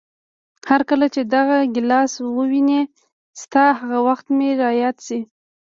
[0.69, 2.87] هرکله چې دغه ګیلاس ووینم،
[3.41, 5.19] ستا هغه وخت مې را یاد شي.